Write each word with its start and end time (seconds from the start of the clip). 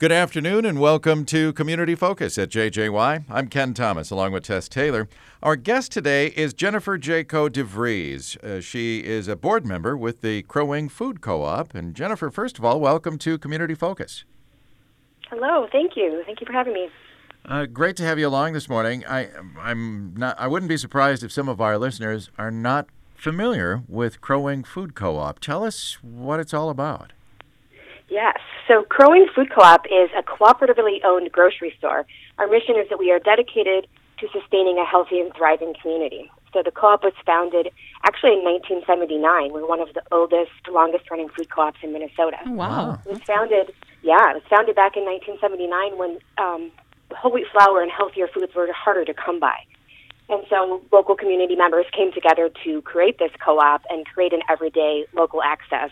Good 0.00 0.12
afternoon 0.12 0.64
and 0.64 0.78
welcome 0.78 1.24
to 1.24 1.52
Community 1.54 1.96
Focus 1.96 2.38
at 2.38 2.50
JJY. 2.50 3.24
I'm 3.28 3.48
Ken 3.48 3.74
Thomas 3.74 4.12
along 4.12 4.30
with 4.30 4.44
Tess 4.44 4.68
Taylor. 4.68 5.08
Our 5.42 5.56
guest 5.56 5.90
today 5.90 6.28
is 6.36 6.54
Jennifer 6.54 6.96
Jaco 6.96 7.48
DeVries. 7.48 8.36
Uh, 8.44 8.60
she 8.60 9.00
is 9.00 9.26
a 9.26 9.34
board 9.34 9.66
member 9.66 9.96
with 9.96 10.20
the 10.20 10.42
Crow 10.42 10.66
Wing 10.66 10.88
Food 10.88 11.20
Co 11.20 11.42
op. 11.42 11.74
And 11.74 11.96
Jennifer, 11.96 12.30
first 12.30 12.60
of 12.60 12.64
all, 12.64 12.78
welcome 12.78 13.18
to 13.18 13.38
Community 13.38 13.74
Focus. 13.74 14.22
Hello, 15.30 15.66
thank 15.72 15.96
you. 15.96 16.22
Thank 16.24 16.40
you 16.40 16.46
for 16.46 16.52
having 16.52 16.74
me. 16.74 16.90
Uh, 17.44 17.66
great 17.66 17.96
to 17.96 18.04
have 18.04 18.20
you 18.20 18.28
along 18.28 18.52
this 18.52 18.68
morning. 18.68 19.04
I, 19.04 19.30
I'm 19.60 20.14
not. 20.16 20.38
I 20.38 20.46
wouldn't 20.46 20.68
be 20.68 20.76
surprised 20.76 21.24
if 21.24 21.32
some 21.32 21.48
of 21.48 21.60
our 21.60 21.76
listeners 21.76 22.30
are 22.38 22.52
not 22.52 22.86
familiar 23.16 23.82
with 23.88 24.20
Crow 24.20 24.42
Wing 24.42 24.62
Food 24.62 24.94
Co 24.94 25.16
op. 25.16 25.40
Tell 25.40 25.64
us 25.64 25.98
what 26.02 26.38
it's 26.38 26.54
all 26.54 26.70
about. 26.70 27.14
Yes. 28.08 28.38
So 28.68 28.82
Crow 28.82 29.12
Wing 29.12 29.26
Food 29.34 29.48
Co-op 29.50 29.86
is 29.86 30.10
a 30.16 30.22
cooperatively 30.22 31.02
owned 31.02 31.32
grocery 31.32 31.72
store. 31.78 32.04
Our 32.36 32.46
mission 32.46 32.76
is 32.76 32.86
that 32.90 32.98
we 32.98 33.10
are 33.10 33.18
dedicated 33.18 33.88
to 34.18 34.28
sustaining 34.30 34.76
a 34.76 34.84
healthy 34.84 35.20
and 35.20 35.34
thriving 35.34 35.72
community. 35.80 36.30
So 36.52 36.62
the 36.62 36.70
co-op 36.70 37.02
was 37.02 37.14
founded 37.24 37.72
actually 38.04 38.34
in 38.34 38.44
1979. 38.44 39.52
We're 39.52 39.66
one 39.66 39.80
of 39.80 39.94
the 39.94 40.02
oldest, 40.12 40.52
longest-running 40.68 41.30
food 41.30 41.48
co-ops 41.48 41.78
in 41.82 41.94
Minnesota. 41.94 42.36
Oh, 42.44 42.52
wow. 42.52 42.98
It 43.06 43.12
was 43.12 43.22
founded, 43.22 43.72
yeah, 44.02 44.32
it 44.32 44.34
was 44.34 44.46
founded 44.50 44.76
back 44.76 44.98
in 44.98 45.04
1979 45.04 45.96
when 45.96 46.18
um, 46.36 46.70
whole 47.16 47.32
wheat 47.32 47.46
flour 47.50 47.80
and 47.80 47.90
healthier 47.90 48.28
foods 48.28 48.54
were 48.54 48.70
harder 48.72 49.06
to 49.06 49.14
come 49.14 49.40
by. 49.40 49.56
And 50.28 50.44
so 50.50 50.82
local 50.92 51.16
community 51.16 51.56
members 51.56 51.86
came 51.96 52.12
together 52.12 52.50
to 52.64 52.82
create 52.82 53.18
this 53.18 53.32
co-op 53.42 53.80
and 53.88 54.04
create 54.04 54.34
an 54.34 54.42
everyday 54.50 55.06
local 55.14 55.42
access 55.42 55.90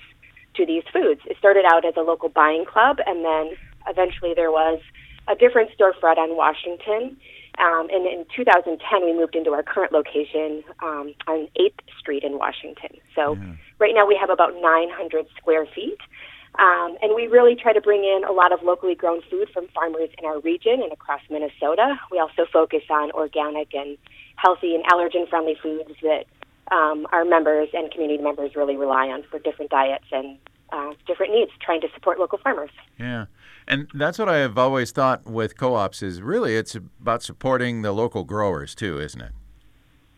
to 0.56 0.66
these 0.66 0.83
foods. 0.92 1.20
It 1.27 1.37
started 1.38 1.65
out 1.65 1.84
as 1.84 1.95
a 1.96 2.01
local 2.01 2.28
buying 2.28 2.64
club, 2.64 2.98
and 3.06 3.24
then 3.24 3.56
eventually 3.88 4.33
there 4.34 4.51
was 4.51 4.80
a 5.28 5.34
different 5.34 5.70
storefront 5.78 6.19
on 6.19 6.37
Washington. 6.37 7.16
Um, 7.59 7.88
and 7.91 8.06
in 8.06 8.27
2010, 8.34 8.78
we 9.05 9.12
moved 9.12 9.34
into 9.34 9.50
our 9.53 9.62
current 9.62 9.92
location 9.92 10.62
um, 10.83 11.14
on 11.27 11.48
8th 11.58 11.80
Street 11.98 12.22
in 12.22 12.39
Washington. 12.39 13.00
So 13.14 13.34
Yeah. 13.34 13.56
right 13.78 13.95
now 13.95 14.06
we 14.06 14.17
have 14.17 14.30
about 14.30 14.55
900 14.61 15.27
square 15.36 15.67
feet. 15.67 15.98
Um, 16.58 16.97
and 17.02 17.14
we 17.14 17.27
really 17.27 17.55
try 17.55 17.73
to 17.75 17.80
bring 17.80 18.05
in 18.05 18.25
a 18.25 18.33
lot 18.33 18.50
of 18.52 18.62
locally 18.62 18.95
grown 18.95 19.20
food 19.28 19.50
from 19.52 19.69
farmers 19.69 20.08
in 20.17 20.25
our 20.25 20.41
region 20.41 20.83
and 20.83 20.91
across 20.91 21.20
Minnesota. 21.28 22.00
We 22.11 22.19
also 22.19 22.47
focus 22.50 22.83
on 22.89 23.11
organic 23.12 23.75
and 23.75 23.98
healthy 24.36 24.75
and 24.75 24.84
allergen 24.84 25.28
friendly 25.28 25.56
foods 25.62 25.92
that 26.02 26.25
um, 26.73 27.06
our 27.12 27.25
members 27.25 27.69
and 27.75 27.91
community 27.91 28.23
members 28.23 28.56
really 28.56 28.77
rely 28.77 29.08
on 29.08 29.23
for 29.30 29.39
different 29.39 29.70
diets 29.70 30.06
and 30.12 30.39
uh, 30.70 30.92
different 31.06 31.33
needs, 31.33 31.50
trying 31.61 31.81
to 31.81 31.89
support 31.95 32.19
local 32.19 32.39
farmers. 32.39 32.70
Yeah, 32.98 33.27
and 33.69 33.89
that's 33.95 34.19
what 34.19 34.28
I 34.28 34.39
have 34.39 34.59
always 34.59 34.91
thought 34.92 35.25
with 35.27 35.56
co-ops 35.56 36.03
is 36.03 36.20
really 36.23 36.56
it's 36.56 36.75
about 36.75 37.23
supporting 37.23 37.83
the 37.83 37.92
local 37.92 38.25
growers 38.25 38.75
too, 38.75 38.98
isn't 39.00 39.20
it? 39.20 39.33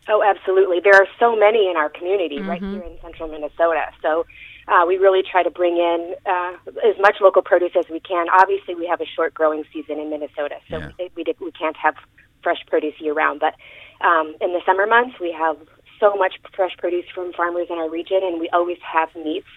Oh, 0.07 0.23
absolutely. 0.23 0.79
There 0.83 0.95
are 0.95 1.07
so 1.19 1.35
many 1.35 1.69
in 1.69 1.77
our 1.77 1.89
community 1.89 2.41
right 2.41 2.61
here 2.61 2.81
in 2.81 2.97
central 3.01 3.29
Minnesota. 3.29 3.91
So 4.01 4.25
uh, 4.67 4.83
we 4.87 4.97
really 4.97 5.21
try 5.21 5.43
to 5.43 5.51
bring 5.51 5.77
in 5.77 6.15
uh, 6.25 6.53
as 6.83 6.95
much 6.99 7.17
local 7.21 7.43
produce 7.43 7.73
as 7.77 7.85
we 7.91 7.99
can. 7.99 8.25
Obviously, 8.41 8.73
we 8.73 8.87
have 8.87 9.01
a 9.01 9.05
short 9.05 9.35
growing 9.35 9.63
season 9.71 9.99
in 9.99 10.09
Minnesota, 10.09 10.55
so 10.67 10.79
Yeah. 10.79 10.91
we, 10.97 11.09
we, 11.15 11.33
we 11.39 11.51
can't 11.51 11.77
have 11.77 11.93
fresh 12.41 12.57
produce 12.65 12.95
year 12.99 13.13
round. 13.13 13.39
But 13.39 13.53
um, 14.01 14.33
in 14.41 14.53
the 14.53 14.61
summer 14.65 14.87
months, 14.87 15.19
we 15.19 15.31
have 15.31 15.57
so 15.99 16.15
much 16.15 16.35
fresh 16.55 16.75
produce 16.77 17.05
from 17.13 17.31
farmers 17.33 17.67
in 17.69 17.77
our 17.77 17.89
region, 17.89 18.21
and 18.23 18.39
we 18.39 18.49
always 18.49 18.77
have 18.81 19.09
meats, 19.15 19.47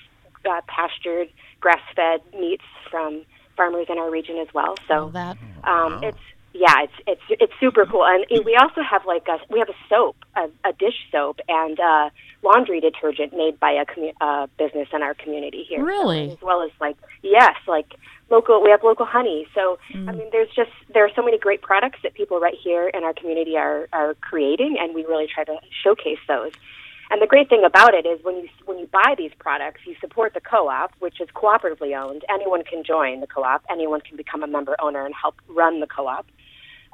uh, 0.49 0.61
pastured, 0.67 1.29
grass 1.61 1.81
fed 1.95 2.21
meats 2.39 2.65
from 2.91 3.23
farmers 3.57 3.87
in 3.89 3.99
our 3.99 4.11
region 4.11 4.39
as 4.39 4.49
well. 4.55 4.75
So 4.89 4.95
Oh, 4.95 5.11
that. 5.11 5.37
um, 5.65 6.01
It's 6.03 6.19
yeah, 6.55 6.83
it's 6.83 6.93
it's 7.07 7.23
it's 7.41 7.53
super 7.59 7.87
cool, 7.87 8.05
and 8.05 8.27
we 8.45 8.57
also 8.57 8.83
have 8.83 9.07
like 9.07 9.27
a 9.27 9.39
we 9.51 9.59
have 9.59 9.71
a 9.71 9.77
soap, 9.89 10.17
a, 10.37 10.51
a 10.69 10.73
dish 10.75 11.07
soap, 11.11 11.41
and 11.49 11.81
uh, 11.81 12.11
laundry 12.43 12.79
detergent 12.79 13.35
made 13.35 13.59
by 13.59 13.71
a 13.73 13.87
commu- 13.87 14.13
uh, 14.21 14.47
business 14.59 14.89
in 14.93 15.03
our 15.03 15.15
community 15.15 15.65
here. 15.67 15.83
Really? 15.83 16.33
as 16.33 16.43
well 16.43 16.61
as 16.63 16.71
like 16.79 16.97
yes, 17.23 17.55
like 17.67 17.95
local. 18.31 18.63
We 18.63 18.69
have 18.71 18.83
local 18.85 19.07
honey. 19.07 19.47
So 19.55 19.79
I 19.95 20.13
mean, 20.13 20.29
there's 20.31 20.51
just 20.55 20.71
there 20.93 21.07
are 21.07 21.11
so 21.17 21.23
many 21.23 21.39
great 21.39 21.63
products 21.63 22.01
that 22.03 22.13
people 22.13 22.39
right 22.39 22.57
here 22.63 22.87
in 22.89 23.03
our 23.03 23.15
community 23.15 23.57
are 23.57 23.89
are 23.95 24.13
creating, 24.21 24.77
and 24.79 24.95
we 24.95 25.07
really 25.07 25.29
try 25.35 25.45
to 25.45 25.57
showcase 25.83 26.21
those. 26.29 26.53
And 27.11 27.21
the 27.21 27.27
great 27.27 27.49
thing 27.49 27.63
about 27.65 27.95
it 27.95 28.07
is 28.07 28.25
when 28.25 28.37
you 28.37 28.49
when 28.65 28.79
you 28.79 28.87
buy 28.87 29.15
these 29.17 29.33
products, 29.39 29.81
you 29.87 29.95
support 30.01 30.35
the 30.35 30.41
co-op, 30.41 30.93
which 31.01 31.21
is 31.21 31.29
cooperatively 31.35 31.99
owned. 31.99 32.25
Anyone 32.31 32.65
can 32.65 32.83
join 32.85 33.21
the 33.21 33.27
co-op. 33.27 33.65
Anyone 33.71 34.01
can 34.01 34.17
become 34.17 34.43
a 34.43 34.47
member 34.47 34.77
owner 34.81 35.05
and 35.05 35.15
help 35.15 35.35
run 35.49 35.81
the 35.81 35.87
co-op. 35.87 36.27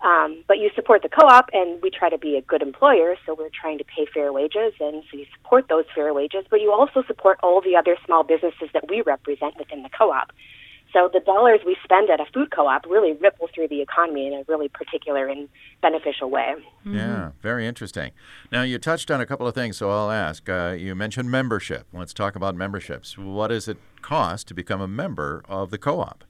Um, 0.05 0.45
but 0.47 0.59
you 0.59 0.71
support 0.77 1.03
the 1.03 1.09
co-op, 1.09 1.51
and 1.53 1.83
we 1.83 1.91
try 1.91 2.09
to 2.09 2.19
be 2.19 2.37
a 2.37 2.41
good 2.43 2.63
employer, 2.63 3.17
so 3.27 3.35
we're 3.35 3.49
trying 3.49 3.79
to 3.79 3.85
pay 3.85 4.07
fair 4.07 4.33
wages, 4.33 4.73
and 4.79 5.03
so 5.11 5.17
you 5.17 5.27
support 5.37 5.67
those 5.69 5.87
fair 5.93 6.15
wages. 6.15 6.45
But 6.49 6.61
you 6.61 6.73
also 6.73 7.03
support 7.07 7.39
all 7.43 7.61
the 7.61 7.75
other 7.75 7.97
small 8.07 8.23
businesses 8.23 8.69
that 8.75 8.89
we 8.89 9.03
represent 9.03 9.57
within 9.59 9.83
the 9.83 9.89
co-op. 9.89 10.31
So 10.99 11.09
the 11.13 11.21
dollars 11.21 11.61
we 11.65 11.77
spend 11.85 12.11
at 12.11 12.19
a 12.19 12.25
food 12.35 12.51
co-op 12.51 12.85
really 12.87 13.13
ripple 13.13 13.49
through 13.55 13.69
the 13.69 13.81
economy 13.81 14.27
in 14.27 14.33
a 14.33 14.43
really 14.49 14.69
particular 14.69 15.29
and 15.29 15.49
beneficial 15.81 16.29
way. 16.29 16.55
Yeah, 16.85 17.33
very 17.41 17.67
interesting. 17.67 18.11
Now 18.51 18.63
you 18.63 18.79
touched 18.79 19.11
on 19.11 19.21
a 19.21 19.27
couple 19.27 19.47
of 19.47 19.55
things, 19.55 19.77
so 19.77 19.91
I'll 19.91 20.11
ask. 20.11 20.49
Uh, 20.49 20.75
you 20.77 20.95
mentioned 20.95 21.31
membership. 21.31 21.87
Let's 21.93 22.13
talk 22.13 22.35
about 22.35 22.57
memberships. 22.57 23.17
What 23.17 23.49
does 23.49 23.69
it 23.69 23.79
cost 24.03 24.49
to 24.49 24.55
become 24.55 24.81
a 24.81 24.89
member 24.89 25.45
of 25.49 25.71
the 25.71 25.79
co-op? 25.79 26.25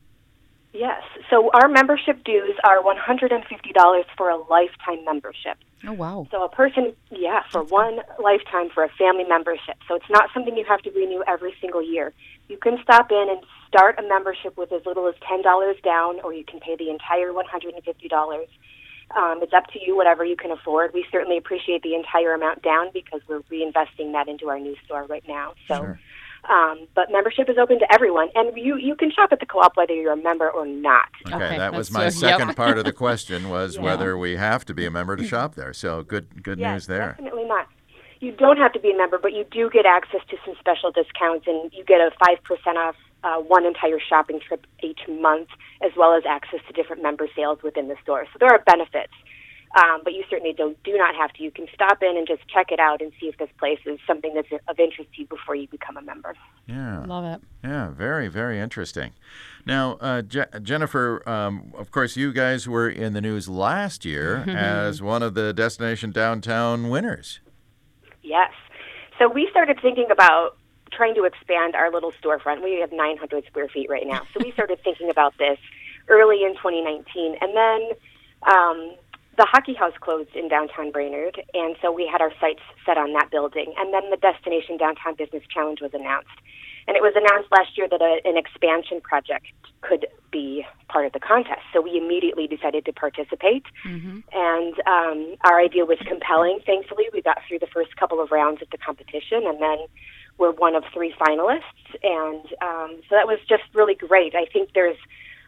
Yes. 0.74 1.02
So 1.30 1.50
our 1.54 1.68
membership 1.68 2.22
dues 2.24 2.54
are 2.64 2.82
$150 2.82 4.04
for 4.16 4.28
a 4.28 4.36
lifetime 4.36 5.04
membership. 5.04 5.56
Oh, 5.86 5.92
wow. 5.92 6.26
So 6.30 6.44
a 6.44 6.48
person, 6.48 6.94
yeah, 7.10 7.42
for 7.50 7.62
one 7.62 8.00
lifetime 8.22 8.68
for 8.74 8.84
a 8.84 8.88
family 8.90 9.24
membership. 9.24 9.76
So 9.86 9.94
it's 9.94 10.10
not 10.10 10.28
something 10.34 10.56
you 10.56 10.64
have 10.68 10.82
to 10.82 10.90
renew 10.90 11.22
every 11.26 11.54
single 11.60 11.82
year. 11.82 12.12
You 12.48 12.56
can 12.56 12.78
stop 12.82 13.10
in 13.10 13.26
and 13.31 13.41
start 13.69 13.98
a 13.98 14.03
membership 14.03 14.56
with 14.56 14.72
as 14.72 14.84
little 14.86 15.06
as 15.06 15.14
ten 15.28 15.42
dollars 15.42 15.76
down, 15.84 16.20
or 16.25 16.32
you 16.32 16.44
can 16.44 16.60
pay 16.60 16.76
the 16.76 16.91
entire 16.91 17.32
one 17.32 17.47
hundred 17.47 17.75
and 17.75 17.84
fifty 17.84 18.09
dollars. 18.09 18.48
Um, 19.16 19.41
it's 19.42 19.53
up 19.54 19.66
to 19.72 19.78
you, 19.84 19.97
whatever 19.97 20.25
you 20.25 20.36
can 20.36 20.50
afford. 20.50 20.92
We 20.92 21.04
certainly 21.10 21.38
appreciate 21.38 21.82
the 21.82 21.94
entire 21.94 22.34
amount 22.34 22.62
down 22.62 22.88
because 22.92 23.20
we're 23.28 23.41
reinvesting 23.42 24.12
that 24.12 24.28
into 24.28 24.48
our 24.48 24.59
new 24.59 24.76
store 24.84 25.04
right 25.04 25.25
now. 25.28 25.54
So. 25.69 25.76
Sure. 25.76 26.00
Um, 26.48 26.86
but 26.94 27.10
membership 27.10 27.48
is 27.50 27.56
open 27.59 27.81
to 27.81 27.92
everyone, 27.92 28.28
and 28.36 28.56
you 28.56 28.76
you 28.76 28.94
can 28.94 29.10
shop 29.10 29.30
at 29.32 29.41
the 29.41 29.44
co-op 29.44 29.76
whether 29.76 29.92
you're 29.92 30.12
a 30.12 30.16
member 30.16 30.48
or 30.48 30.65
not. 30.66 31.09
Okay, 31.26 31.34
Okay, 31.34 31.59
that 31.59 31.75
was 31.75 31.91
my 31.91 32.09
second 32.10 32.48
yep. 32.48 32.56
part 32.56 32.78
of 32.78 32.84
the 32.84 32.92
question 32.92 33.50
was 33.50 33.75
Yeah. 33.76 33.82
whether 33.82 34.16
we 34.16 34.36
have 34.36 34.65
to 34.66 34.72
be 34.72 34.86
a 34.86 34.91
member 34.91 35.16
to 35.16 35.25
shop 35.26 35.56
there. 35.56 35.72
So 35.72 36.04
good 36.04 36.42
good 36.44 36.60
Yes, 36.60 36.72
news 36.75 36.86
there. 36.86 37.09
Definitely 37.19 37.44
not. 37.44 37.66
You 38.20 38.32
don't 38.32 38.56
have 38.58 38.72
to 38.72 38.80
be 38.80 38.90
a 38.90 38.96
member, 38.96 39.18
but 39.18 39.32
you 39.32 39.44
do 39.50 39.70
get 39.70 39.86
access 39.86 40.20
to 40.30 40.36
some 40.44 40.54
special 40.58 40.90
discounts, 40.90 41.46
and 41.46 41.72
you 41.72 41.84
get 41.84 42.00
a 42.00 42.10
five 42.24 42.42
percent 42.44 42.76
off 42.76 42.96
uh, 43.24 43.36
one 43.36 43.64
entire 43.64 43.98
shopping 44.00 44.40
trip 44.40 44.66
each 44.82 45.00
month, 45.08 45.48
as 45.84 45.92
well 45.96 46.14
as 46.14 46.24
access 46.28 46.60
to 46.66 46.72
different 46.72 47.02
member 47.02 47.28
sales 47.36 47.58
within 47.62 47.88
the 47.88 47.96
store. 48.02 48.24
So 48.32 48.38
there 48.40 48.48
are 48.50 48.58
benefits, 48.66 49.12
um, 49.76 50.00
but 50.02 50.14
you 50.14 50.24
certainly 50.28 50.52
don't 50.52 50.80
do 50.82 50.96
not 50.96 51.14
have 51.14 51.32
to. 51.34 51.42
You 51.42 51.50
can 51.52 51.66
stop 51.72 52.02
in 52.02 52.16
and 52.16 52.26
just 52.26 52.42
check 52.48 52.72
it 52.72 52.80
out 52.80 53.00
and 53.00 53.12
see 53.20 53.26
if 53.26 53.38
this 53.38 53.50
place 53.58 53.78
is 53.86 53.98
something 54.06 54.34
that's 54.34 54.48
of 54.66 54.78
interest 54.80 55.12
to 55.14 55.20
you 55.22 55.26
before 55.28 55.54
you 55.54 55.68
become 55.68 55.96
a 55.96 56.02
member. 56.02 56.34
Yeah. 56.66 57.04
Love 57.06 57.24
it. 57.24 57.40
Yeah, 57.62 57.90
very, 57.90 58.28
very 58.28 58.58
interesting. 58.58 59.12
Now, 59.66 59.96
uh, 60.00 60.22
Je- 60.22 60.60
Jennifer, 60.62 61.28
um, 61.28 61.72
of 61.76 61.90
course, 61.90 62.16
you 62.16 62.32
guys 62.32 62.68
were 62.68 62.88
in 62.88 63.12
the 63.12 63.20
news 63.20 63.48
last 63.48 64.04
year 64.04 64.36
as 64.48 65.02
one 65.02 65.22
of 65.22 65.34
the 65.34 65.52
Destination 65.52 66.10
Downtown 66.10 66.88
winners. 66.88 67.40
Yes. 68.28 68.53
So 69.19 69.27
we 69.27 69.49
started 69.50 69.78
thinking 69.81 70.11
about 70.11 70.56
trying 70.93 71.15
to 71.15 71.25
expand 71.25 71.75
our 71.75 71.91
little 71.91 72.12
storefront. 72.22 72.62
We 72.62 72.81
have 72.81 72.93
900 72.93 73.44
square 73.47 73.69
feet 73.69 73.89
right 73.89 74.06
now. 74.06 74.22
So 74.34 74.41
we 74.44 74.53
started 74.53 74.78
thinking 74.84 75.11
about 75.11 75.37
this 75.39 75.59
early 76.09 76.44
in 76.44 76.53
2019. 76.55 77.36
And 77.41 77.57
then 77.57 77.80
um, 78.47 78.97
the 79.36 79.47
hockey 79.48 79.75
house 79.75 79.95
closed 80.01 80.36
in 80.36 80.48
downtown 80.48 80.92
Brainerd. 80.92 81.41
And 81.54 81.77
so 81.80 81.91
we 81.91 82.07
had 82.10 82.21
our 82.21 82.33
sights 82.41 82.63
set 82.84 82.98
on 82.98 83.13
that 83.15 83.30
building. 83.30 83.72
And 83.78 83.92
then 83.92 84.10
the 84.10 84.16
Destination 84.19 84.77
Downtown 84.77 85.15
Business 85.15 85.42
Challenge 85.53 85.81
was 85.81 85.92
announced. 85.95 86.28
And 86.88 86.96
it 86.96 87.02
was 87.02 87.12
announced 87.14 87.52
last 87.52 87.76
year 87.76 87.86
that 87.88 88.00
a, 88.00 88.20
an 88.24 88.38
expansion 88.38 89.02
project 89.02 89.46
could 89.82 90.06
be 90.32 90.66
part 90.88 91.04
of 91.04 91.12
the 91.12 91.20
contest. 91.20 91.60
So 91.72 91.82
we 91.82 91.98
immediately 91.98 92.46
decided 92.46 92.86
to 92.86 92.92
participate. 92.94 93.64
And 94.32 94.74
um, 94.86 95.36
our 95.44 95.60
idea 95.60 95.84
was 95.84 95.98
compelling. 96.06 96.60
Thankfully, 96.64 97.04
we 97.12 97.20
got 97.20 97.38
through 97.46 97.58
the 97.58 97.66
first 97.66 97.94
couple 97.96 98.20
of 98.20 98.30
rounds 98.30 98.62
of 98.62 98.70
the 98.70 98.78
competition, 98.78 99.46
and 99.46 99.60
then 99.60 99.78
we're 100.38 100.52
one 100.52 100.74
of 100.74 100.84
three 100.92 101.14
finalists. 101.20 101.62
And 102.02 102.46
um, 102.62 103.00
so 103.08 103.14
that 103.16 103.26
was 103.26 103.38
just 103.48 103.64
really 103.74 103.94
great. 103.94 104.34
I 104.34 104.46
think 104.46 104.70
there's 104.74 104.96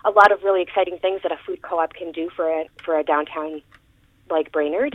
a 0.05 0.11
lot 0.11 0.33
of 0.33 0.43
really 0.43 0.63
exciting 0.63 0.99
things 0.99 1.23
that 1.23 1.33
a 1.33 1.39
food 1.47 1.63
co-op 1.63 1.95
can 1.95 2.13
do 2.13 2.31
for 2.37 2.49
a 2.49 2.67
for 2.85 2.99
a 2.99 3.03
downtown 3.03 3.63
like 4.31 4.53
Brainerd. 4.53 4.95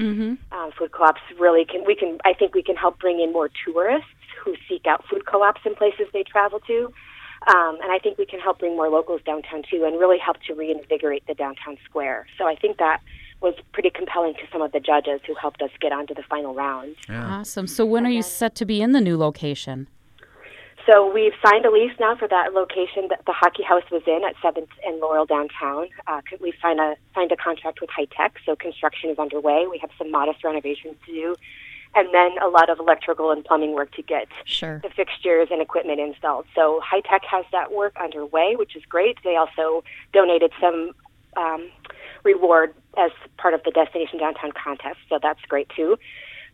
Uh, 0.51 0.71
food 0.77 0.91
co-ops 0.91 1.21
really 1.39 1.65
can. 1.65 1.85
We 1.85 1.95
can. 1.95 2.19
I 2.23 2.33
think 2.33 2.53
we 2.53 2.63
can 2.63 2.75
help 2.75 2.99
bring 2.99 3.19
in 3.19 3.33
more 3.33 3.49
tourists 3.65 4.09
who 4.43 4.55
seek 4.69 4.85
out 4.85 5.03
food 5.09 5.24
co-ops 5.35 5.61
in 5.65 5.75
places 5.75 6.07
they 6.13 6.23
travel 6.23 6.59
to. 6.61 6.91
Um, 7.47 7.77
and 7.81 7.91
I 7.91 7.99
think 7.99 8.17
we 8.17 8.25
can 8.25 8.39
help 8.39 8.59
bring 8.59 8.75
more 8.75 8.89
locals 8.89 9.21
downtown 9.25 9.63
too, 9.69 9.83
and 9.85 9.99
really 9.99 10.17
help 10.17 10.37
to 10.47 10.53
reinvigorate 10.53 11.27
the 11.27 11.33
downtown 11.33 11.77
square. 11.85 12.25
So 12.37 12.47
I 12.47 12.55
think 12.55 12.77
that 12.77 13.01
was 13.41 13.53
pretty 13.73 13.91
compelling 13.91 14.33
to 14.35 14.47
some 14.51 14.61
of 14.61 14.71
the 14.71 14.79
judges 14.79 15.19
who 15.27 15.35
helped 15.35 15.61
us 15.61 15.69
get 15.79 15.91
onto 15.91 16.15
the 16.15 16.23
final 16.23 16.55
round. 16.55 16.95
Yeah. 17.07 17.39
Awesome. 17.39 17.67
So 17.67 17.85
when 17.85 18.05
are 18.05 18.09
you 18.09 18.23
set 18.23 18.55
to 18.55 18.65
be 18.65 18.81
in 18.81 18.93
the 18.93 19.01
new 19.01 19.17
location? 19.17 19.87
So 20.89 21.11
we've 21.11 21.33
signed 21.43 21.65
a 21.65 21.71
lease 21.71 21.97
now 21.99 22.15
for 22.15 22.27
that 22.27 22.53
location 22.53 23.07
that 23.09 23.21
the 23.25 23.33
hockey 23.33 23.63
house 23.63 23.83
was 23.91 24.03
in 24.05 24.21
at 24.23 24.35
Seventh 24.41 24.69
and 24.85 24.99
Laurel 24.99 25.25
downtown. 25.25 25.87
Uh, 26.07 26.21
we've 26.39 26.53
signed 26.61 26.79
a 26.79 26.95
signed 27.13 27.31
a 27.31 27.35
contract 27.35 27.81
with 27.81 27.89
High 27.89 28.07
Tech, 28.15 28.35
so 28.45 28.55
construction 28.55 29.09
is 29.09 29.17
underway. 29.17 29.65
We 29.69 29.79
have 29.79 29.89
some 29.97 30.11
modest 30.11 30.43
renovations 30.43 30.95
to 31.07 31.11
do, 31.11 31.35
and 31.95 32.13
then 32.13 32.31
a 32.41 32.47
lot 32.47 32.69
of 32.69 32.79
electrical 32.79 33.31
and 33.31 33.43
plumbing 33.45 33.73
work 33.73 33.91
to 33.93 34.01
get 34.01 34.27
Sure. 34.45 34.79
the 34.83 34.89
fixtures 34.89 35.47
and 35.49 35.61
equipment 35.61 35.99
installed. 35.99 36.45
So 36.53 36.81
High 36.83 36.99
Tech 37.01 37.23
has 37.25 37.45
that 37.51 37.71
work 37.71 37.95
underway, 37.99 38.55
which 38.57 38.75
is 38.75 38.83
great. 38.85 39.17
They 39.23 39.35
also 39.37 39.83
donated 40.13 40.51
some 40.59 40.91
um, 41.37 41.69
reward 42.23 42.73
as 42.97 43.11
part 43.37 43.53
of 43.53 43.63
the 43.63 43.71
Destination 43.71 44.19
Downtown 44.19 44.51
contest, 44.51 44.99
so 45.09 45.19
that's 45.21 45.41
great 45.47 45.69
too. 45.75 45.97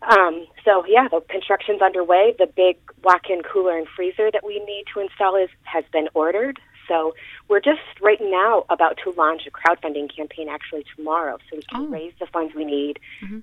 Um, 0.04 0.48
so 0.66 0.84
yeah, 0.88 1.08
the 1.08 1.22
construction's 1.30 1.82
underway. 1.82 2.36
The 2.40 2.48
big 2.48 2.78
walk-in 3.04 3.42
cooler 3.44 3.78
and 3.78 3.88
freezer 3.88 4.32
that 4.32 4.44
we 4.44 4.60
need 4.66 4.86
to 4.94 5.00
install 5.00 5.36
is 5.36 5.50
has 5.64 5.84
been 5.92 6.08
ordered. 6.16 6.60
So 6.88 7.14
we're 7.48 7.60
just 7.62 7.80
right 8.02 8.18
now 8.20 8.66
about 8.70 8.98
to 9.04 9.12
launch 9.12 9.44
a 9.48 9.52
crowdfunding 9.52 10.14
campaign 10.16 10.50
actually 10.50 10.84
tomorrow, 10.96 11.38
so 11.50 11.58
we 11.58 11.62
can 11.64 11.82
Oh. 11.82 11.86
raise 11.88 12.14
the 12.20 12.26
funds 12.26 12.56
we 12.56 12.66
need 12.66 13.00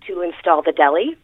to 0.06 0.20
install 0.22 0.62
the 0.62 0.72
deli 0.72 1.16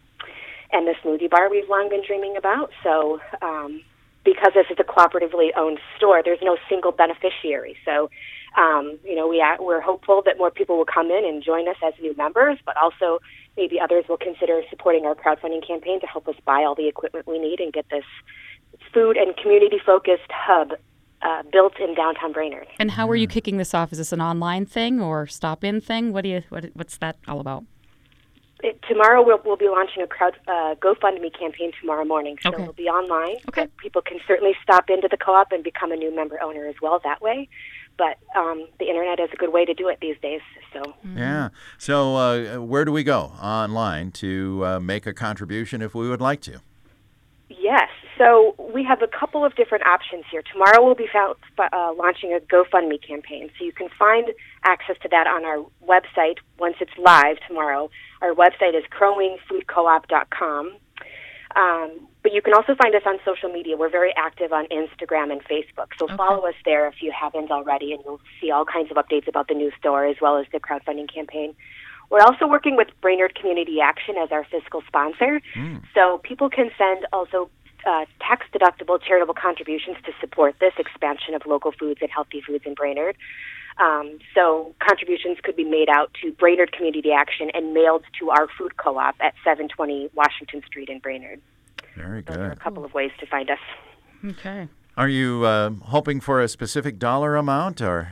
and 0.74 0.86
the 0.86 0.94
smoothie 1.02 1.30
bar 1.30 1.48
we've 1.48 1.68
long 1.68 1.88
been 1.88 2.02
dreaming 2.06 2.36
about. 2.36 2.70
So 2.82 3.20
um, 3.40 3.80
because 4.24 4.52
this 4.54 4.66
is 4.70 4.76
a 4.78 4.84
cooperatively 4.84 5.50
owned 5.56 5.78
store, 5.96 6.20
there's 6.24 6.42
no 6.42 6.56
single 6.68 6.92
beneficiary. 6.92 7.76
So 7.84 8.10
um, 8.58 8.98
you 9.04 9.14
know 9.14 9.26
we 9.28 9.40
are, 9.40 9.56
we're 9.60 9.80
hopeful 9.80 10.22
that 10.26 10.36
more 10.36 10.50
people 10.50 10.76
will 10.76 10.84
come 10.92 11.10
in 11.10 11.24
and 11.24 11.42
join 11.42 11.68
us 11.68 11.76
as 11.86 11.94
new 12.02 12.14
members, 12.16 12.58
but 12.66 12.76
also 12.76 13.20
maybe 13.56 13.80
others 13.80 14.04
will 14.08 14.18
consider 14.18 14.60
supporting 14.68 15.06
our 15.06 15.14
crowdfunding 15.14 15.66
campaign 15.66 16.00
to 16.00 16.06
help 16.06 16.26
us 16.28 16.34
buy 16.44 16.64
all 16.64 16.74
the 16.74 16.88
equipment 16.88 17.26
we 17.26 17.38
need 17.38 17.60
and 17.60 17.72
get 17.72 17.86
this 17.90 18.04
food 18.92 19.16
and 19.16 19.36
community 19.36 19.80
focused 19.84 20.30
hub 20.30 20.72
uh, 21.22 21.42
built 21.52 21.78
in 21.80 21.94
downtown 21.94 22.32
Brainerd. 22.32 22.66
And 22.78 22.90
how 22.90 23.08
are 23.08 23.16
you 23.16 23.26
kicking 23.26 23.56
this 23.56 23.72
off? 23.72 23.92
Is 23.92 23.98
this 23.98 24.12
an 24.12 24.20
online 24.20 24.66
thing 24.66 25.00
or 25.00 25.26
stop-in 25.26 25.80
thing? 25.80 26.12
What 26.12 26.22
do 26.22 26.28
you 26.28 26.42
what, 26.48 26.66
what's 26.74 26.96
that 26.98 27.16
all 27.26 27.40
about? 27.40 27.64
It, 28.64 28.80
tomorrow 28.88 29.22
we'll, 29.22 29.40
we'll 29.44 29.56
be 29.58 29.68
launching 29.68 30.02
a 30.02 30.06
crowd 30.06 30.36
uh, 30.48 30.74
GoFundMe 30.76 31.38
campaign 31.38 31.70
tomorrow 31.78 32.04
morning, 32.04 32.38
so 32.42 32.48
Okay. 32.48 32.62
it'll 32.62 32.72
be 32.72 32.88
online. 32.88 33.36
Okay. 33.48 33.68
People 33.76 34.00
can 34.00 34.18
certainly 34.26 34.54
stop 34.62 34.88
into 34.88 35.06
the 35.06 35.18
co-op 35.18 35.52
and 35.52 35.62
become 35.62 35.92
a 35.92 35.96
new 35.96 36.14
member 36.14 36.42
owner 36.42 36.66
as 36.66 36.76
well 36.80 36.98
that 37.04 37.20
way. 37.20 37.46
But 37.98 38.16
um, 38.34 38.66
the 38.80 38.86
internet 38.88 39.20
is 39.20 39.28
a 39.32 39.36
good 39.36 39.52
way 39.52 39.66
to 39.66 39.74
do 39.74 39.88
it 39.88 39.98
these 40.00 40.16
days. 40.22 40.40
So 40.72 40.94
Yeah. 41.14 41.50
So, 41.78 42.16
uh, 42.16 42.56
where 42.60 42.84
do 42.86 42.90
we 42.90 43.04
go 43.04 43.32
online 43.40 44.10
to 44.12 44.62
uh, 44.64 44.80
make 44.80 45.06
a 45.06 45.12
contribution 45.12 45.82
if 45.82 45.94
we 45.94 46.08
would 46.08 46.22
like 46.22 46.40
to? 46.42 46.60
Yes. 47.50 47.83
So 48.24 48.54
we 48.72 48.82
have 48.84 49.02
a 49.02 49.06
couple 49.06 49.44
of 49.44 49.54
different 49.54 49.84
options 49.86 50.24
here. 50.30 50.42
Tomorrow 50.50 50.82
we'll 50.82 50.94
be 50.94 51.08
found, 51.12 51.36
uh, 51.58 51.92
launching 51.92 52.32
a 52.32 52.40
GoFundMe 52.40 53.06
campaign. 53.06 53.50
So 53.58 53.64
you 53.66 53.72
can 53.72 53.88
find 53.98 54.32
access 54.64 54.96
to 55.02 55.08
that 55.10 55.26
on 55.26 55.44
our 55.44 55.58
website 55.86 56.38
once 56.58 56.76
it's 56.80 56.96
live 56.96 57.36
tomorrow. 57.46 57.90
Our 58.22 58.32
website 58.32 58.74
is 58.74 58.84
crowingfoodcoop.com. 58.98 60.76
Um, 61.56 62.08
but 62.22 62.32
you 62.32 62.40
can 62.40 62.54
also 62.54 62.74
find 62.74 62.94
us 62.94 63.02
on 63.04 63.18
social 63.26 63.50
media. 63.52 63.76
We're 63.76 63.90
very 63.90 64.14
active 64.16 64.54
on 64.54 64.66
Instagram 64.68 65.30
and 65.30 65.44
Facebook. 65.44 65.88
So 65.98 66.08
follow 66.16 66.46
us 66.46 66.54
there 66.64 66.88
if 66.88 67.02
you 67.02 67.12
haven't 67.12 67.50
already, 67.50 67.92
and 67.92 68.02
you'll 68.06 68.20
see 68.40 68.50
all 68.50 68.64
kinds 68.64 68.90
of 68.90 68.96
updates 68.96 69.28
about 69.28 69.48
the 69.48 69.54
new 69.54 69.70
store 69.78 70.06
as 70.06 70.16
well 70.22 70.38
as 70.38 70.46
the 70.50 70.58
crowdfunding 70.58 71.12
campaign. 71.12 71.54
We're 72.10 72.22
also 72.22 72.46
working 72.46 72.76
with 72.76 72.88
Brainerd 73.02 73.34
Community 73.34 73.80
Action 73.82 74.16
as 74.16 74.32
our 74.32 74.44
fiscal 74.44 74.82
sponsor. 74.86 75.42
So 75.94 76.18
people 76.24 76.48
can 76.48 76.70
send 76.78 77.06
also 77.12 77.50
uh, 77.86 78.06
tax 78.20 78.46
deductible 78.52 79.00
charitable 79.00 79.34
contributions 79.34 79.96
to 80.04 80.12
support 80.20 80.56
this 80.60 80.72
expansion 80.78 81.34
of 81.34 81.42
local 81.46 81.72
foods 81.72 82.00
and 82.00 82.10
healthy 82.10 82.40
foods 82.40 82.64
in 82.66 82.74
Brainerd. 82.74 83.16
Um, 83.78 84.18
so 84.34 84.74
contributions 84.78 85.38
could 85.42 85.56
be 85.56 85.64
made 85.64 85.88
out 85.88 86.12
to 86.22 86.32
Brainerd 86.32 86.72
Community 86.72 87.10
Action 87.12 87.50
and 87.54 87.74
mailed 87.74 88.04
to 88.20 88.30
our 88.30 88.46
food 88.56 88.76
co-op 88.76 89.16
at 89.20 89.34
720 89.42 90.10
Washington 90.14 90.62
Street 90.66 90.88
in 90.88 91.00
Brainerd. 91.00 91.40
Very 91.96 92.22
Those 92.22 92.36
are 92.36 92.50
a 92.52 92.56
couple 92.56 92.84
of 92.84 92.94
ways 92.94 93.10
to 93.20 93.26
find 93.26 93.50
us. 93.50 93.58
Okay. 94.24 94.68
Are 94.96 95.08
you 95.08 95.44
uh, 95.44 95.70
hoping 95.86 96.20
for 96.20 96.40
a 96.40 96.48
specific 96.48 96.98
dollar 96.98 97.36
amount 97.36 97.82
or? 97.82 98.08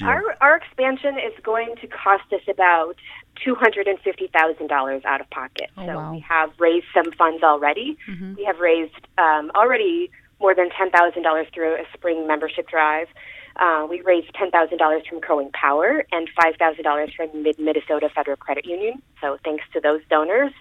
You- 0.00 0.06
Our 0.06 0.36
our 0.40 0.56
expansion 0.56 1.16
is 1.18 1.32
going 1.42 1.74
to 1.80 1.86
cost 1.86 2.24
us 2.32 2.42
about 2.48 2.94
two 3.44 3.54
hundred 3.54 3.86
and 3.88 3.98
fifty 4.00 4.28
thousand 4.28 4.68
dollars 4.68 5.02
out 5.04 5.20
of 5.20 5.30
pocket. 5.30 5.70
Oh, 5.76 5.86
so 5.86 5.94
wow. 5.96 6.12
we 6.12 6.20
have 6.20 6.50
raised 6.58 6.86
some 6.94 7.12
funds 7.12 7.42
already. 7.42 7.96
We 8.36 8.44
have 8.44 8.58
raised 8.60 8.94
um, 9.18 9.50
already 9.54 10.10
more 10.40 10.54
than 10.54 10.68
ten 10.70 10.90
thousand 10.90 11.22
dollars 11.22 11.46
through 11.54 11.74
a 11.74 11.84
spring 11.94 12.26
membership 12.26 12.68
drive. 12.68 13.08
Uh, 13.58 13.86
we 13.88 14.02
raised 14.02 14.28
ten 14.34 14.50
thousand 14.50 14.76
dollars 14.78 15.02
from 15.08 15.20
Crow 15.22 15.38
Wing 15.38 15.50
Power 15.54 16.04
and 16.12 16.28
five 16.40 16.56
thousand 16.58 16.84
dollars 16.84 17.10
from 17.16 17.28
Mid 17.42 17.58
Minnesota 17.58 18.10
Federal 18.14 18.36
Credit 18.36 18.66
Union. 18.66 19.00
So 19.22 19.38
thanks 19.44 19.64
to 19.72 19.80
those 19.80 20.00
donors. 20.10 20.52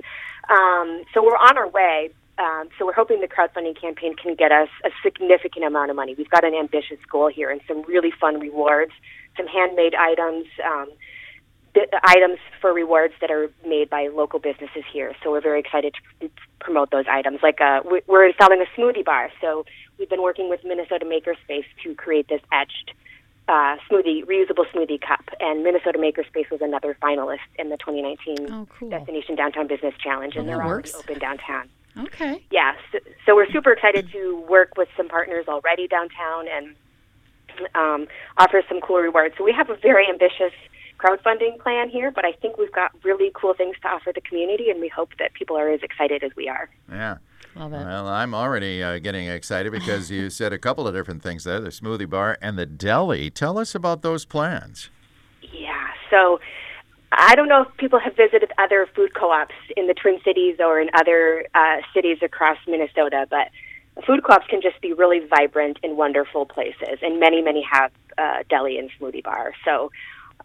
Um, 0.49 1.03
so 1.13 1.21
we're 1.23 1.35
on 1.37 1.57
our 1.57 1.67
way. 1.67 2.09
Um, 2.37 2.67
so 2.77 2.85
we're 2.85 2.93
hoping 2.93 3.21
the 3.21 3.27
crowdfunding 3.29 3.79
campaign 3.79 4.13
can 4.15 4.35
get 4.35 4.51
us 4.51 4.67
a 4.83 4.89
significant 5.01 5.65
amount 5.65 5.89
of 5.89 5.95
money. 5.95 6.15
We've 6.17 6.29
got 6.29 6.43
an 6.43 6.53
ambitious 6.53 6.99
goal 7.09 7.29
here 7.33 7.49
and 7.49 7.61
some 7.65 7.81
really 7.83 8.11
fun 8.11 8.41
rewards, 8.41 8.91
some 9.37 9.47
handmade 9.47 9.95
items, 9.95 10.45
um, 10.65 10.89
the 11.73 11.87
items 12.03 12.37
for 12.61 12.71
rewards 12.73 13.13
that 13.19 13.29
are 13.31 13.51
made 13.67 13.89
by 13.89 14.07
local 14.07 14.39
businesses 14.39 14.83
here. 14.91 15.13
So 15.23 15.31
we're 15.31 15.41
very 15.41 15.59
excited 15.59 15.93
to 16.21 16.29
promote 16.59 16.89
those 16.91 17.05
items. 17.09 17.39
Like 17.43 17.59
uh, 17.59 17.81
we- 17.89 18.01
we're 18.07 18.25
installing 18.27 18.61
a 18.61 18.79
smoothie 18.79 19.03
bar. 19.03 19.29
So 19.41 19.65
we've 19.99 20.09
been 20.09 20.21
working 20.21 20.49
with 20.49 20.63
Minnesota 20.63 21.05
Makerspace 21.05 21.65
to 21.83 21.93
create 21.95 22.27
this 22.29 22.41
etched 22.53 22.91
uh, 23.49 23.75
smoothie, 23.91 24.23
reusable 24.25 24.65
smoothie 24.73 24.99
cup. 25.01 25.25
And 25.41 25.63
Minnesota 25.63 25.99
Makerspace 25.99 26.49
was 26.49 26.61
another 26.61 26.97
finalist 27.01 27.39
in 27.59 27.69
the 27.69 27.77
2019 27.77 28.51
Oh, 28.53 28.67
cool. 28.79 28.89
Destination 28.89 29.35
Downtown 29.35 29.67
Business 29.67 29.93
Challenge, 30.01 30.35
and 30.35 30.45
Oh, 30.45 30.47
they're 30.47 30.63
already 30.63 30.93
open 30.93 31.19
downtown. 31.19 31.69
Okay. 31.97 32.41
Yeah, 32.51 32.73
so, 32.91 32.99
so 33.25 33.35
we're 33.35 33.49
super 33.51 33.71
excited 33.71 34.09
to 34.13 34.39
work 34.49 34.71
with 34.77 34.89
some 34.97 35.07
partners 35.07 35.45
already 35.47 35.87
downtown 35.87 36.45
and 36.47 36.75
um, 37.75 38.07
offer 38.37 38.61
some 38.67 38.81
cool 38.81 38.97
rewards. 38.97 39.35
So 39.37 39.43
we 39.43 39.53
have 39.53 39.69
a 39.69 39.75
very 39.75 40.07
ambitious 40.09 40.53
crowdfunding 40.99 41.59
plan 41.59 41.89
here, 41.89 42.11
but 42.11 42.25
I 42.25 42.31
think 42.33 42.57
we've 42.57 42.71
got 42.71 42.91
really 43.03 43.31
cool 43.33 43.53
things 43.53 43.75
to 43.81 43.87
offer 43.89 44.11
the 44.13 44.21
community, 44.21 44.69
and 44.69 44.79
we 44.79 44.87
hope 44.87 45.11
that 45.19 45.33
people 45.33 45.57
are 45.57 45.69
as 45.69 45.81
excited 45.83 46.23
as 46.23 46.31
we 46.35 46.47
are. 46.47 46.69
Yeah. 46.89 47.17
Love 47.55 47.71
it. 47.71 47.85
Well, 47.85 48.07
I'm 48.07 48.33
already 48.33 48.83
uh, 48.83 48.99
getting 48.99 49.27
excited 49.27 49.71
because 49.71 50.11
you 50.11 50.29
said 50.29 50.51
a 50.51 50.57
couple 50.57 50.87
of 50.87 50.93
different 50.93 51.23
things 51.23 51.45
there 51.45 51.61
the 51.61 51.69
smoothie 51.69 52.09
bar 52.09 52.37
and 52.41 52.59
the 52.59 52.65
deli. 52.65 53.29
Tell 53.29 53.57
us 53.57 53.73
about 53.73 54.01
those 54.01 54.25
plans. 54.25 54.89
Yeah, 55.53 55.87
so 56.09 56.39
I 57.13 57.35
don't 57.35 57.47
know 57.47 57.61
if 57.61 57.77
people 57.77 57.99
have 57.99 58.15
visited 58.17 58.51
other 58.57 58.89
food 58.93 59.13
co-ops 59.13 59.55
in 59.77 59.87
the 59.87 59.93
Twin 59.93 60.19
Cities 60.25 60.57
or 60.59 60.81
in 60.81 60.89
other 60.95 61.45
uh, 61.55 61.77
cities 61.93 62.17
across 62.21 62.57
Minnesota, 62.67 63.25
but 63.29 63.47
food 64.05 64.23
co-ops 64.23 64.47
can 64.47 64.61
just 64.61 64.79
be 64.81 64.93
really 64.93 65.19
vibrant 65.19 65.79
and 65.83 65.97
wonderful 65.97 66.45
places, 66.45 66.99
and 67.01 67.19
many, 67.19 67.41
many 67.41 67.65
have 67.69 67.91
uh, 68.17 68.43
deli 68.49 68.77
and 68.77 68.89
smoothie 68.99 69.23
bar. 69.23 69.53
So 69.63 69.91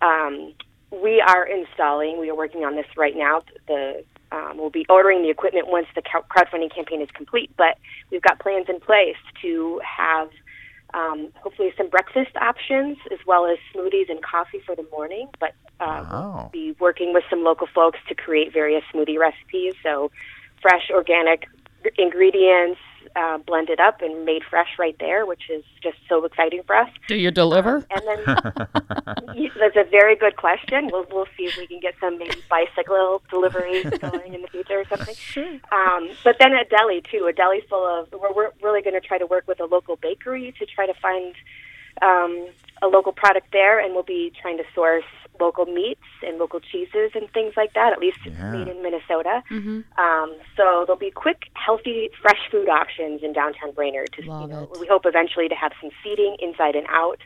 um, 0.02 0.52
we 0.90 1.21
are 1.21 1.45
installing. 1.47 2.19
We 2.19 2.30
are 2.30 2.37
working 2.37 2.64
on 2.64 2.76
this 2.76 2.87
right 2.97 3.16
now. 3.16 3.42
The 3.66 4.04
um, 4.33 4.59
we'll 4.59 4.71
be 4.71 4.87
ordering 4.88 5.23
the 5.23 5.30
equipment 5.30 5.66
once 5.69 5.88
the 5.97 6.02
crowdfunding 6.02 6.73
campaign 6.73 7.02
is 7.02 7.11
complete, 7.11 7.50
but 7.57 7.78
we've 8.11 8.23
got 8.23 8.38
plans 8.38 8.66
in 8.69 8.78
place 8.78 9.16
to 9.42 9.80
have 9.85 10.30
um, 10.95 11.28
hopefully 11.35 11.73
some 11.76 11.88
breakfast 11.88 12.37
options 12.37 12.97
as 13.11 13.19
well 13.26 13.47
as 13.47 13.59
smoothies 13.75 14.09
and 14.09 14.23
coffee 14.23 14.61
for 14.64 14.76
the 14.76 14.87
morning. 14.92 15.28
But 15.40 15.54
uh, 15.80 16.04
Wow. 16.09 16.33
we'll 16.35 16.50
be 16.52 16.76
working 16.78 17.12
with 17.12 17.25
some 17.28 17.42
local 17.42 17.66
folks 17.66 17.99
to 18.09 18.14
create 18.14 18.52
various 18.52 18.85
smoothie 18.95 19.19
recipes. 19.19 19.75
So 19.83 20.12
fresh, 20.62 20.90
organic 20.92 21.49
ingredients 21.99 22.78
uh, 23.16 23.38
blended 23.38 23.80
up 23.80 24.02
and 24.02 24.25
made 24.25 24.42
fresh 24.49 24.78
right 24.78 24.97
there, 24.99 25.26
which 25.26 25.50
is 25.50 25.64
just 25.83 25.97
so 26.09 26.25
exciting 26.25 26.62
for 26.66 26.76
us. 26.76 26.88
Do 27.09 27.16
you 27.16 27.30
deliver? 27.30 27.87
And 27.90 28.02
then 28.07 28.25
that's 29.59 29.76
a 29.76 29.88
very 29.90 30.16
good 30.16 30.37
question. 30.37 30.88
We'll 30.92 31.07
we'll 31.11 31.28
see 31.37 31.45
if 31.45 31.57
we 31.57 31.66
can 31.66 31.80
get 31.80 31.95
some 32.00 32.19
maybe 32.19 32.42
bicycle 32.49 33.23
deliveries 33.30 33.85
going 34.00 34.35
in 34.35 34.42
the 34.42 34.49
future 34.49 34.80
or 34.80 34.85
something. 34.85 35.14
Sure. 35.14 35.59
Um, 35.73 36.11
but 36.25 36.37
then 36.38 36.52
a 36.52 36.64
deli 36.64 37.02
too, 37.11 37.26
a 37.28 37.33
deli 37.33 37.62
full 37.69 37.87
of. 37.87 38.09
We're, 38.12 38.33
we're 38.33 38.50
really 38.62 38.83
going 38.83 39.00
to 39.00 39.07
try 39.07 39.19
to 39.19 39.26
work 39.26 39.47
with 39.47 39.61
a 39.61 39.66
local 39.66 39.97
bakery 39.97 40.54
to 40.59 40.66
try 40.66 40.87
to 40.87 40.95
find 40.95 41.35
um, 42.02 42.49
a 42.83 42.87
local 42.87 43.12
product 43.12 43.49
there, 43.52 43.78
and 43.78 43.95
we'll 43.95 44.02
be 44.02 44.33
trying 44.40 44.59
to 44.59 44.64
source 44.75 45.04
local 45.41 45.67
meats 45.67 46.05
and 46.27 46.39
local 46.39 46.61
cheeses 46.61 47.11
and 47.15 47.31
things 47.33 47.55
like 47.57 47.73
that, 47.75 47.93
at 47.93 47.99
least 47.99 48.19
Yeah. 48.25 48.53
made 48.53 48.69
in 48.69 48.83
Minnesota. 48.83 49.43
Um, 49.97 50.37
so 50.57 50.85
there'll 50.87 50.97
be 50.97 51.11
quick, 51.11 51.45
healthy, 51.55 52.11
fresh 52.21 52.41
food 52.51 52.69
options 52.69 53.23
in 53.23 53.33
downtown 53.33 53.73
Brainerd. 53.73 54.13
To, 54.13 54.23
Love 54.29 54.43
you 54.43 54.49
know, 54.49 54.69
it. 54.73 54.81
We 54.81 54.87
hope 54.87 55.07
eventually 55.07 55.49
to 55.49 55.55
have 55.55 55.73
some 55.81 55.91
seating 56.05 56.37
inside 56.41 56.77
and 56.77 56.87
out. 56.89 57.19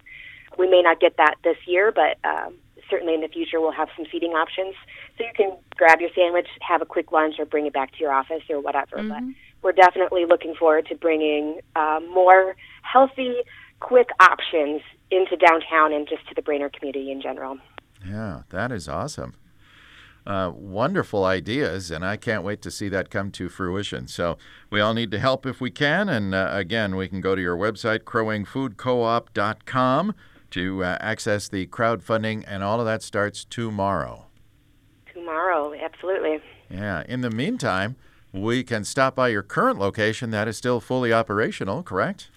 We 0.56 0.68
may 0.68 0.82
not 0.82 1.00
get 1.00 1.16
that 1.16 1.34
this 1.42 1.56
year, 1.66 1.92
but 1.92 2.16
um, 2.24 2.54
certainly 2.88 3.14
in 3.14 3.20
the 3.20 3.28
future 3.28 3.60
we'll 3.60 3.72
have 3.72 3.88
some 3.96 4.06
seating 4.10 4.32
options. 4.32 4.74
So 5.18 5.24
you 5.24 5.30
can 5.34 5.56
grab 5.76 6.00
your 6.00 6.10
sandwich, 6.14 6.46
have 6.60 6.80
a 6.80 6.86
quick 6.86 7.10
lunch, 7.12 7.38
or 7.38 7.44
bring 7.44 7.66
it 7.66 7.72
back 7.72 7.92
to 7.92 7.98
your 7.98 8.12
office 8.12 8.42
or 8.48 8.60
whatever. 8.60 9.02
But 9.02 9.22
we're 9.62 9.72
definitely 9.72 10.26
looking 10.26 10.54
forward 10.54 10.86
to 10.86 10.94
bringing 10.94 11.60
uh, 11.74 12.00
more 12.12 12.54
healthy, 12.82 13.36
quick 13.80 14.08
options 14.20 14.82
into 15.10 15.36
downtown 15.36 15.92
and 15.92 16.08
just 16.08 16.26
to 16.28 16.34
the 16.34 16.42
Brainerd 16.42 16.72
community 16.72 17.10
in 17.10 17.20
general. 17.20 17.58
Yeah, 18.06 18.42
that 18.50 18.72
is 18.72 18.88
awesome. 18.88 19.34
Uh, 20.26 20.50
wonderful 20.54 21.24
ideas, 21.24 21.90
and 21.90 22.04
I 22.04 22.16
can't 22.16 22.42
wait 22.42 22.62
to 22.62 22.70
see 22.70 22.88
that 22.88 23.10
come 23.10 23.30
to 23.32 23.50
fruition. 23.50 24.08
So 24.08 24.38
we 24.70 24.80
all 24.80 24.94
need 24.94 25.10
to 25.10 25.18
help 25.18 25.44
if 25.44 25.60
we 25.60 25.70
can. 25.70 26.08
And 26.08 26.34
uh, 26.34 26.48
again, 26.52 26.96
we 26.96 27.08
can 27.08 27.20
go 27.20 27.34
to 27.34 27.42
your 27.42 27.58
website, 27.58 28.00
crowingfoodcoop.com, 28.00 30.14
to 30.50 30.84
uh, 30.84 30.98
access 31.00 31.48
the 31.48 31.66
crowdfunding, 31.66 32.44
and 32.46 32.62
all 32.62 32.80
of 32.80 32.86
that 32.86 33.02
starts 33.02 33.44
tomorrow. 33.44 34.26
Tomorrow, 35.12 35.74
absolutely. 35.74 36.40
Yeah. 36.70 37.02
In 37.06 37.20
the 37.20 37.30
meantime, 37.30 37.96
we 38.32 38.64
can 38.64 38.84
stop 38.84 39.14
by 39.14 39.28
your 39.28 39.42
current 39.42 39.78
location 39.78 40.30
that 40.30 40.48
is 40.48 40.56
still 40.56 40.80
fully 40.80 41.12
operational, 41.12 41.82
correct? 41.82 42.30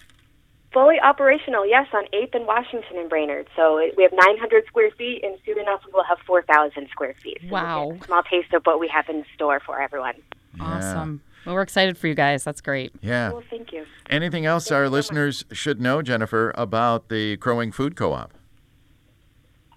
Fully 0.72 0.96
operational, 1.00 1.66
yes, 1.66 1.86
on 1.94 2.04
8th 2.12 2.34
and 2.34 2.46
Washington 2.46 2.98
in 2.98 3.08
Brainerd. 3.08 3.48
So 3.56 3.76
we 3.96 4.02
have 4.02 4.12
900 4.12 4.66
square 4.66 4.90
feet, 4.90 5.24
and 5.24 5.36
soon 5.46 5.58
enough 5.58 5.80
we 5.86 5.92
will 5.92 6.04
have 6.04 6.18
4,000 6.26 6.88
square 6.90 7.14
feet. 7.22 7.38
So 7.42 7.48
Wow. 7.48 7.96
a 8.00 8.04
small 8.04 8.22
taste 8.22 8.52
of 8.52 8.62
what 8.66 8.78
we 8.78 8.86
have 8.88 9.08
in 9.08 9.24
store 9.34 9.60
for 9.60 9.80
everyone. 9.80 10.14
Awesome. 10.60 11.22
Well, 11.46 11.54
we're 11.54 11.62
excited 11.62 11.96
for 11.96 12.06
you 12.08 12.14
guys. 12.14 12.44
That's 12.44 12.60
great. 12.60 12.92
Yeah. 13.00 13.30
Well, 13.32 13.42
thank 13.48 13.72
you. 13.72 13.86
Anything 14.10 14.44
else 14.44 14.70
our 14.70 14.90
listeners 14.90 15.46
should 15.52 15.80
know, 15.80 16.02
Jennifer, 16.02 16.52
about 16.54 17.08
the 17.08 17.38
Crow 17.38 17.56
Wing 17.56 17.72
Food 17.72 17.96
Co-op? 17.96 18.34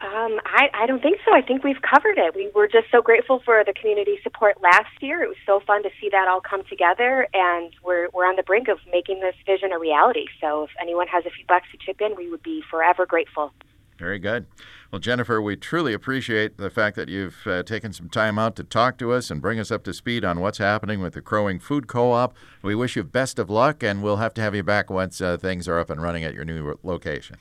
Um, 0.01 0.40
I, 0.53 0.69
I 0.73 0.85
don't 0.85 1.01
think 1.01 1.19
so. 1.25 1.33
I 1.33 1.41
think 1.41 1.63
we've 1.63 1.81
covered 1.81 2.17
it. 2.17 2.35
We 2.35 2.51
were 2.53 2.67
just 2.67 2.91
so 2.91 3.01
grateful 3.01 3.41
for 3.45 3.63
the 3.65 3.73
community 3.73 4.19
support 4.21 4.61
last 4.61 4.91
year. 4.99 5.23
It 5.23 5.29
was 5.29 5.37
so 5.45 5.61
fun 5.65 5.81
to 5.83 5.89
see 5.99 6.09
that 6.11 6.27
all 6.27 6.41
come 6.41 6.63
together, 6.69 7.27
and 7.33 7.71
we're, 7.83 8.09
we're 8.13 8.25
on 8.25 8.35
the 8.35 8.43
brink 8.43 8.67
of 8.67 8.77
making 8.91 9.21
this 9.21 9.35
vision 9.45 9.71
a 9.71 9.79
reality. 9.79 10.25
So 10.41 10.63
if 10.63 10.69
anyone 10.81 11.07
has 11.07 11.25
a 11.25 11.29
few 11.29 11.45
bucks 11.47 11.67
to 11.71 11.77
chip 11.77 12.01
in, 12.01 12.17
we 12.17 12.29
would 12.29 12.43
be 12.43 12.61
forever 12.69 13.05
grateful. 13.05 13.53
Very 13.97 14.19
good. 14.19 14.47
Well, 14.91 14.99
Jennifer, 14.99 15.41
we 15.41 15.55
truly 15.55 15.93
appreciate 15.93 16.57
the 16.57 16.69
fact 16.69 16.97
that 16.97 17.07
you've 17.07 17.37
uh, 17.45 17.63
taken 17.63 17.93
some 17.93 18.09
time 18.09 18.37
out 18.37 18.57
to 18.57 18.63
talk 18.63 18.97
to 18.97 19.13
us 19.13 19.31
and 19.31 19.41
bring 19.41 19.59
us 19.59 19.71
up 19.71 19.83
to 19.85 19.93
speed 19.93 20.25
on 20.25 20.41
what's 20.41 20.57
happening 20.57 20.99
with 20.99 21.13
the 21.13 21.21
Crow 21.21 21.45
Wing 21.45 21.59
Food 21.59 21.87
Co-op. 21.87 22.35
We 22.61 22.75
wish 22.75 22.97
you 22.97 23.03
best 23.03 23.39
of 23.39 23.49
luck, 23.49 23.83
and 23.83 24.03
we'll 24.03 24.17
have 24.17 24.33
to 24.33 24.41
have 24.41 24.53
you 24.55 24.63
back 24.63 24.89
once 24.89 25.21
uh, 25.21 25.37
things 25.37 25.67
are 25.67 25.79
up 25.79 25.89
and 25.89 26.01
running 26.01 26.23
at 26.25 26.33
your 26.33 26.43
new 26.43 26.77
location. 26.83 27.37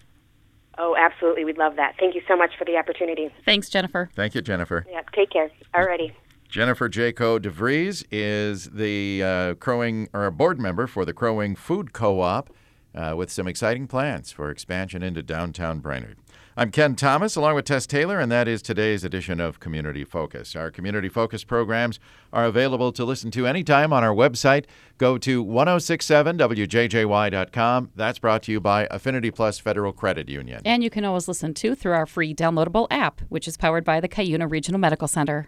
Oh, 0.82 0.96
absolutely. 0.98 1.44
We'd 1.44 1.58
love 1.58 1.76
that. 1.76 1.96
Thank 2.00 2.14
you 2.14 2.22
so 2.26 2.34
much 2.36 2.52
for 2.58 2.64
the 2.64 2.78
opportunity. 2.78 3.28
Thanks, 3.44 3.68
Jennifer. 3.68 4.08
Thank 4.14 4.34
you, 4.34 4.40
Jennifer. 4.40 4.86
Yeah, 4.90 5.02
take 5.14 5.30
care. 5.30 5.50
Alrighty. 5.74 6.12
Jennifer 6.48 6.88
Jaco 6.88 7.38
DeVries 7.38 8.02
is 8.10 8.70
the 8.70 9.22
uh, 9.22 9.54
Crow 9.56 9.80
Wing 9.80 10.08
or 10.14 10.24
a 10.24 10.32
board 10.32 10.58
member 10.58 10.86
for 10.86 11.04
the 11.04 11.12
Crow 11.12 11.34
Wing 11.34 11.54
Food 11.54 11.92
Co-op 11.92 12.50
uh, 12.94 13.14
with 13.14 13.30
some 13.30 13.46
exciting 13.46 13.86
plans 13.86 14.32
for 14.32 14.50
expansion 14.50 15.02
into 15.02 15.22
downtown 15.22 15.80
Brainerd. 15.80 16.16
I'm 16.56 16.72
Ken 16.72 16.96
Thomas 16.96 17.36
along 17.36 17.54
with 17.54 17.66
Tess 17.66 17.86
Taylor, 17.86 18.18
and 18.18 18.32
that 18.32 18.48
is 18.48 18.60
today's 18.60 19.04
edition 19.04 19.38
of 19.38 19.60
Community 19.60 20.02
Focus. 20.02 20.56
Our 20.56 20.72
Community 20.72 21.08
Focus 21.08 21.44
programs 21.44 22.00
are 22.32 22.44
available 22.44 22.90
to 22.90 23.04
listen 23.04 23.30
to 23.30 23.46
anytime 23.46 23.92
on 23.92 24.02
our 24.02 24.12
website. 24.12 24.64
Go 24.98 25.16
to 25.18 25.44
1067wjjy.com. 25.44 27.90
That's 27.94 28.18
brought 28.18 28.42
to 28.42 28.52
you 28.52 28.60
by 28.60 28.88
Affinity 28.90 29.30
Plus 29.30 29.60
Federal 29.60 29.92
Credit 29.92 30.28
Union. 30.28 30.60
And 30.64 30.82
you 30.82 30.90
can 30.90 31.04
always 31.04 31.28
listen 31.28 31.54
to 31.54 31.76
through 31.76 31.92
our 31.92 32.06
free 32.06 32.34
downloadable 32.34 32.88
app, 32.90 33.20
which 33.28 33.46
is 33.46 33.56
powered 33.56 33.84
by 33.84 34.00
the 34.00 34.08
Cuyuna 34.08 34.50
Regional 34.50 34.80
Medical 34.80 35.06
Center. 35.06 35.46